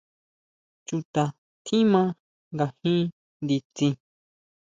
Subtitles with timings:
[0.87, 1.23] ¿Chuta
[1.65, 2.07] tjiman
[2.55, 3.03] ngajin
[3.43, 3.93] nditsin?